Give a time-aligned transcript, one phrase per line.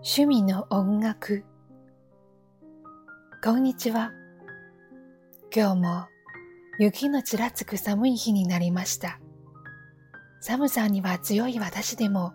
[0.00, 1.44] 趣味の音楽。
[3.42, 4.12] こんにちは。
[5.52, 6.06] 今日も
[6.78, 9.18] 雪のちらつく寒い日になりました。
[10.40, 12.32] 寒さには強い私でも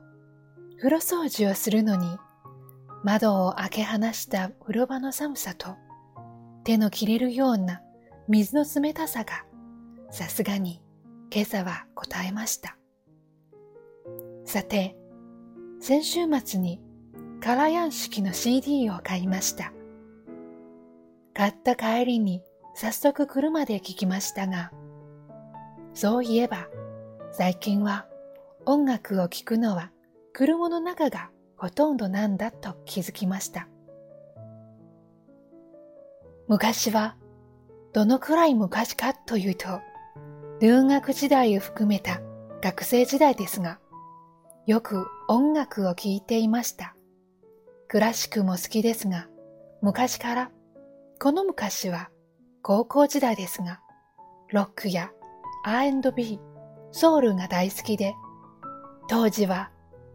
[0.77, 2.05] 風呂掃除をするのに
[3.01, 5.77] 窓を開け放した風呂場の寒さと
[6.65, 7.81] 手の切れるような
[8.27, 9.45] 水の冷たさが
[10.11, 10.81] さすがに
[11.33, 12.77] 今朝は答えました。
[14.43, 14.97] さて
[15.79, 16.81] 先週末に
[17.43, 19.73] カラヤン式の CD を買いました。
[21.33, 22.41] 買った帰りに
[22.73, 24.71] 早速車で聞きましたが、
[25.93, 26.69] そういえば
[27.33, 28.07] 最近は
[28.65, 29.91] 音楽を聴くのは
[30.31, 33.67] 車の中がほとんどなんだと気づきました。
[36.47, 37.17] 昔は
[37.91, 39.81] どのくらい昔かというと、
[40.61, 42.21] 留学時代を含めた
[42.61, 43.79] 学生時代ですが、
[44.65, 46.92] よく音楽を聴いていました。
[47.93, 49.27] クラシックも好きですが、
[49.83, 50.51] 昔から、
[51.21, 52.09] この昔は
[52.63, 53.81] 高校時代ですが、
[54.51, 55.11] ロックや
[55.63, 56.39] R&B、
[56.91, 58.15] ソウルが大好きで、
[59.07, 59.69] 当時は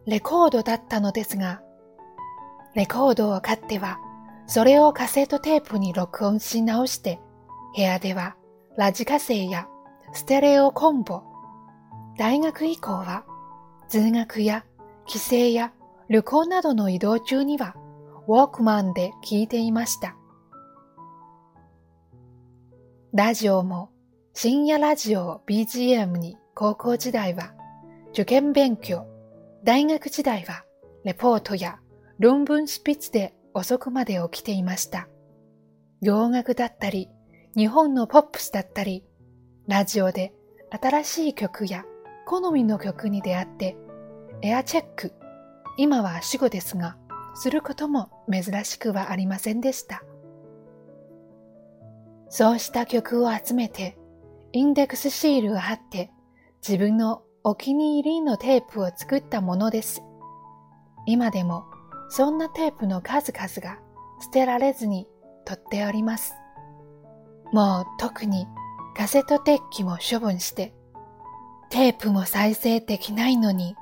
[0.05, 1.61] レコードだったのですが、
[2.75, 3.97] レコードを買っては、
[4.45, 7.21] それをカセットテープに録音し直して、
[7.77, 8.35] 部屋では
[8.75, 9.69] ラジカセや
[10.11, 11.21] ステレオコンボ、
[12.17, 13.23] 大学以降は
[13.87, 14.65] 通学や
[15.05, 15.71] 帰省や
[16.09, 17.75] 旅行などの移動中には
[18.29, 20.15] ウォークマンで聞いていました。
[23.11, 23.89] ラジオも
[24.35, 27.55] 深夜ラジオを BGM に高校時代は
[28.11, 29.07] 受験勉強、
[29.63, 30.63] 大学時代は
[31.03, 31.79] レポートや
[32.19, 35.07] 論文執筆で遅くまで起きていました。
[35.99, 37.09] 洋楽だったり、
[37.57, 39.03] 日本のポップスだったり、
[39.67, 40.33] ラジオで
[40.69, 41.83] 新しい曲や
[42.27, 43.75] 好みの曲に出会って
[44.43, 45.13] エアチェック
[45.77, 46.95] 今は死後ですが、
[47.39, 50.03] することも珍しくはありませんでした。
[52.27, 53.97] そうした曲を集めて、
[54.51, 56.11] インデックスシールを貼って、
[56.67, 60.03] 自分のお気に入りのテープを作ったものです。
[61.05, 61.63] 今でも、
[62.09, 63.79] そんなテープの数々が
[64.21, 65.07] 捨てられずに
[65.45, 66.33] 取っております。
[67.53, 68.47] もう特に
[68.97, 70.73] カセットテッキも処分して、
[71.69, 73.77] テープも再生できないのに